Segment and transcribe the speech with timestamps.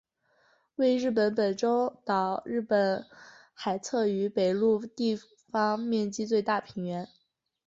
[0.77, 3.05] 为日本本州岛日本
[3.53, 5.15] 海侧与北陆地
[5.51, 7.07] 方面积最大的平原。